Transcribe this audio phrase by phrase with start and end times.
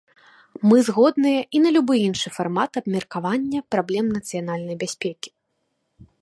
[0.69, 5.29] Мы згодныя і на любы іншы фармат абмеркавання праблем нацыянальнай бяспекі.